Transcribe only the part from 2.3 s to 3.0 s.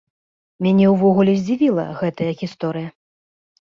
гісторыя.